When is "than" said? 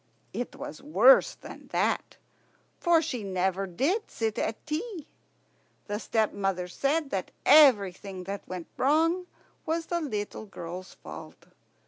1.35-1.67